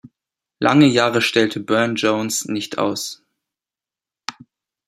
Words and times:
Lange 0.57 0.87
Jahre 0.87 1.21
stellte 1.21 1.59
Burne-Jones 1.59 2.45
nicht 2.45 2.79
aus. 2.79 3.21